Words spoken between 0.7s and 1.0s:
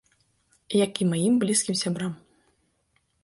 Як